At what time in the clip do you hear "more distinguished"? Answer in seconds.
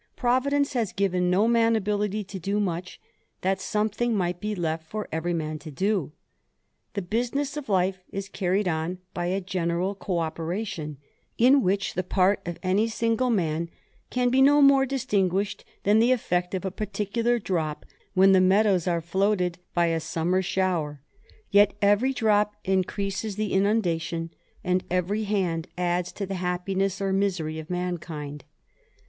14.59-15.65